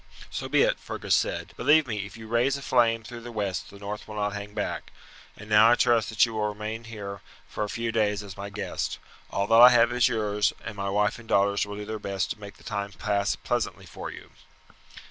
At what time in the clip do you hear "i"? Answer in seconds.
5.69-5.75, 9.61-9.69